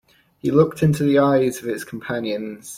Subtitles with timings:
[0.39, 2.69] He looked into the eyes of his companions.